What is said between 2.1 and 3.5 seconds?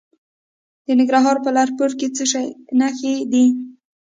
څه شي نښې دي؟